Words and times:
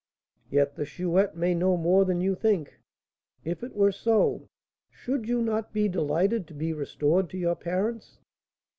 "Yet 0.49 0.73
the 0.77 0.83
Chouette 0.83 1.35
may 1.37 1.53
know 1.53 1.77
more 1.77 2.05
than 2.05 2.21
you 2.21 2.33
think. 2.33 2.75
If 3.45 3.61
it 3.61 3.75
were 3.75 3.91
so, 3.91 4.47
should 4.89 5.27
you 5.27 5.43
not 5.43 5.73
be 5.73 5.87
delighted 5.87 6.47
to 6.47 6.55
be 6.55 6.73
restored 6.73 7.29
to 7.29 7.37
your 7.37 7.55
parents?" 7.55 8.17